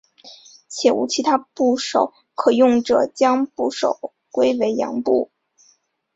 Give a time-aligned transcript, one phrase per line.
[0.67, 5.29] 且无其他部首可用者将部首归为羊部。